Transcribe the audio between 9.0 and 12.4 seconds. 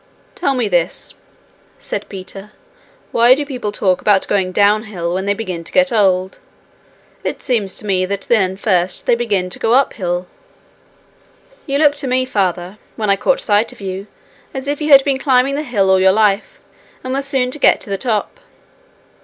they begin to go uphill.' 'You looked to me,